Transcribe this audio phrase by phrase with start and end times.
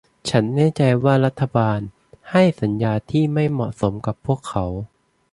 [0.29, 1.79] ฉันแน่ใจว่ารัฐบาล
[2.31, 4.65] ให้สัญญาที่ไม่เหมาะสมกับพวกเขา